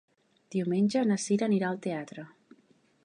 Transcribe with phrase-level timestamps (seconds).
[0.55, 2.27] Diumenge na Cira anirà al teatre.